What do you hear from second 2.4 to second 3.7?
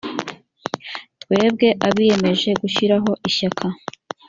gushyiraho ishyaka.